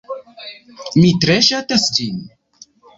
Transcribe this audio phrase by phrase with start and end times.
[1.03, 2.21] Mi tre ŝatas ĝin.